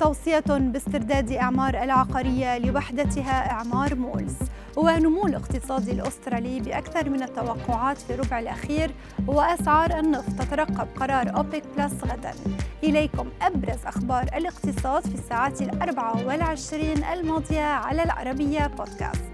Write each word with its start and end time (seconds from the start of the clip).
توصية 0.00 0.44
باستحواذ 0.48 1.32
إعمار 1.32 1.82
العقارية 1.82 2.58
لوحدتها 2.58 3.50
إعمار 3.50 3.94
مولز. 3.94 4.34
ونمو 4.76 5.26
الاقتصاد 5.26 5.88
الأسترالي 5.88 6.60
بأكثر 6.60 7.10
من 7.10 7.22
التوقعات 7.22 7.98
في 7.98 8.14
الربع 8.14 8.38
الأخير 8.38 8.90
وأسعار 9.26 9.98
النفط 9.98 10.42
تترقب 10.42 10.88
قرار 10.96 11.36
أوبك 11.36 11.62
بلس 11.76 11.94
غدا. 12.04 12.32
إليكم 12.84 13.28
أبرز 13.42 13.86
أخبار 13.86 14.22
الاقتصاد 14.22 15.06
في 15.06 15.14
الساعات 15.14 15.62
الأربعة 15.62 16.26
والعشرين 16.26 17.04
الماضية 17.04 17.64
على 17.64 18.02
العربية 18.02 18.66
بودكاست. 18.66 19.24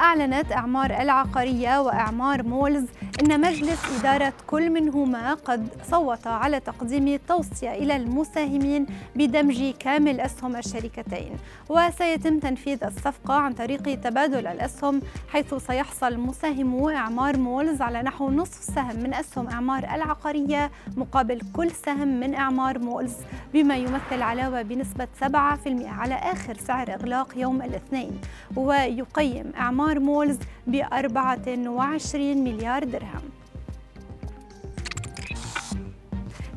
أعلنت 0.00 0.52
إعمار 0.52 0.90
العقارية 0.90 1.80
وإعمار 1.80 2.42
مولز 2.42 2.84
إن 3.22 3.40
مجلس 3.40 3.80
إدارة 4.00 4.32
كل 4.46 4.70
منهما 4.70 5.34
قد 5.34 5.68
صوت 5.90 6.26
على 6.26 6.60
تقديم 6.60 7.18
توصية 7.28 7.70
إلى 7.72 7.96
المساهمين 7.96 8.86
بدمج 9.16 9.70
كامل 9.78 10.20
أسهم 10.20 10.56
الشركتين. 10.56 11.36
وسيتم 11.68 12.38
تنفيذ 12.38 12.84
الصفقة 12.84 13.34
عن 13.34 13.52
طريق 13.52 14.00
تبادل 14.00 14.46
الأسهم 14.46 15.02
حيث 15.28 15.54
سيحصل 15.54 16.18
مساهمو 16.18 16.90
إعمار 16.90 17.36
مولز 17.36 17.82
على 17.82 18.02
نحو 18.02 18.30
نصف 18.30 18.62
سهم 18.74 18.96
من 18.96 19.14
أسهم 19.14 19.48
إعمار 19.48 19.84
العقارية 19.94 20.70
مقابل 20.96 21.40
كل 21.52 21.70
سهم 21.70 22.20
من 22.20 22.34
إعمار 22.34 22.78
مولز 22.78 23.14
بما 23.54 23.76
يمثل 23.76 24.22
علاوة 24.22 24.62
بنسبة 24.62 25.08
7% 25.20 25.26
على 25.86 26.14
آخر 26.14 26.56
سعر 26.56 26.94
إغلاق 26.94 27.28
يوم 27.36 27.62
الاثنين. 27.62 28.20
ويقيم 28.56 29.52
إعمار 29.56 30.00
مولز 30.00 30.38
ب 30.66 30.74
24 30.92 32.44
مليار 32.44 32.84
درهم. 32.84 33.03
درهم 33.04 33.22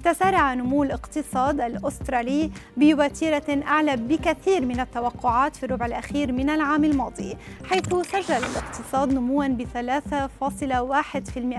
تسارع 0.04 0.54
نمو 0.54 0.84
الاقتصاد 0.84 1.62
الأسترالي 1.62 2.52
بوتيرة 2.78 3.64
أعلى 3.68 3.98
بكثير 3.98 4.66
من 4.66 4.80
التوقعات 4.80 5.56
في 5.56 5.66
الربع 5.66 5.86
الأخير 5.86 6.32
من 6.32 6.50
العام 6.50 6.84
الماضي 6.84 7.38
حيث 7.66 7.88
سجل 7.88 8.36
الاقتصاد 8.36 9.14
نموا 9.14 9.48
ب 9.48 9.64
3.1% 9.64 9.68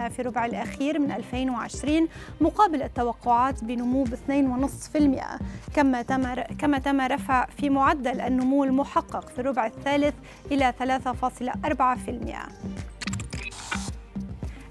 في 0.09 0.19
الربع 0.19 0.45
الأخير 0.45 0.99
من 0.99 1.13
2020 1.13 2.09
مقابل 2.41 2.83
التوقعات 2.83 3.65
بنمو 3.65 4.05
ب 4.05 4.15
2.5% 4.15 5.43
كما 5.75 6.03
تم 6.03 6.35
كما 6.59 6.79
تم 6.79 7.01
رفع 7.01 7.47
في 7.47 7.71
معدل 7.71 8.21
النمو 8.21 8.65
المحقق 8.65 9.29
في 9.29 9.39
الربع 9.39 9.67
الثالث 9.67 10.15
إلى 10.53 10.75
3.4% 10.81 10.89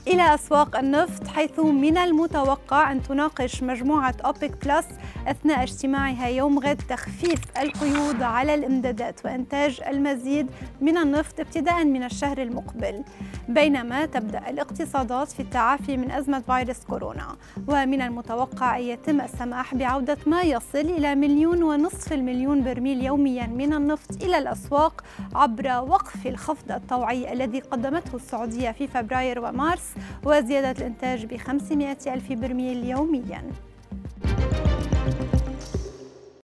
إلى 0.07 0.35
أسواق 0.35 0.77
النفط 0.77 1.27
حيث 1.27 1.59
من 1.59 1.97
المتوقع 1.97 2.91
أن 2.91 3.03
تناقش 3.03 3.63
مجموعة 3.63 4.15
أوبك 4.25 4.65
بلس 4.65 4.85
أثناء 5.27 5.63
اجتماعها 5.63 6.27
يوم 6.27 6.59
غد 6.59 6.81
تخفيف 6.89 7.41
القيود 7.61 8.21
على 8.21 8.53
الإمدادات 8.53 9.25
وإنتاج 9.25 9.81
المزيد 9.87 10.47
من 10.81 10.97
النفط 10.97 11.39
ابتداء 11.39 11.85
من 11.85 12.03
الشهر 12.03 12.37
المقبل. 12.41 13.03
بينما 13.49 14.05
تبدأ 14.05 14.49
الاقتصادات 14.49 15.31
في 15.31 15.39
التعافي 15.39 15.97
من 15.97 16.11
أزمة 16.11 16.39
فيروس 16.39 16.83
كورونا. 16.89 17.35
ومن 17.67 18.01
المتوقع 18.01 18.77
أن 18.77 18.83
يتم 18.83 19.21
السماح 19.21 19.75
بعودة 19.75 20.17
ما 20.25 20.41
يصل 20.41 20.77
إلى 20.79 21.15
مليون 21.15 21.63
ونصف 21.63 22.13
المليون 22.13 22.63
برميل 22.63 23.05
يوميا 23.05 23.47
من 23.47 23.73
النفط 23.73 24.23
إلى 24.23 24.37
الأسواق 24.37 25.03
عبر 25.35 25.67
وقف 25.87 26.27
الخفض 26.27 26.71
الطوعي 26.71 27.33
الذي 27.33 27.59
قدمته 27.59 28.15
السعودية 28.15 28.71
في 28.71 28.87
فبراير 28.87 29.39
ومارس 29.39 29.96
وزيادة 30.25 30.71
الإنتاج 30.71 31.25
ب 31.25 31.37
500 31.37 31.97
ألف 32.07 32.33
برميل 32.33 32.89
يومياً. 32.89 33.43